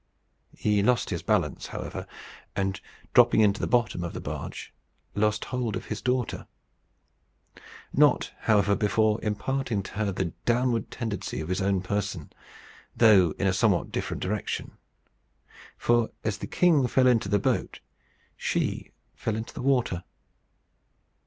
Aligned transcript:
He 0.57 0.81
lost 0.81 1.11
his 1.11 1.21
balance, 1.21 1.67
however, 1.67 2.07
and, 2.55 2.81
dropping 3.13 3.41
into 3.41 3.61
the 3.61 3.67
bottom 3.67 4.03
of 4.03 4.13
the 4.13 4.19
barge, 4.19 4.73
lost 5.13 5.43
his 5.43 5.49
hold 5.51 5.75
of 5.75 5.85
his 5.93 6.01
daughter; 6.01 6.47
not, 7.93 8.33
however, 8.39 8.75
before 8.75 9.19
imparting 9.21 9.83
to 9.83 9.91
her 9.91 10.11
the 10.11 10.33
downward 10.43 10.89
tendency 10.89 11.39
of 11.39 11.49
his 11.49 11.61
own 11.61 11.83
person, 11.83 12.33
though 12.97 13.35
in 13.37 13.45
a 13.45 13.53
somewhat 13.53 13.91
different 13.91 14.23
direction; 14.23 14.75
for, 15.77 16.09
as 16.23 16.39
the 16.39 16.47
king 16.47 16.87
fell 16.87 17.05
into 17.05 17.29
the 17.29 17.37
boat, 17.37 17.79
she 18.35 18.89
fell 19.13 19.35
into 19.35 19.53
the 19.53 19.61
water. 19.61 20.03